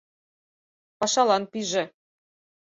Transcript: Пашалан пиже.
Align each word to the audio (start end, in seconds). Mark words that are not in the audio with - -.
Пашалан 0.99 1.43
пиже. 1.51 1.83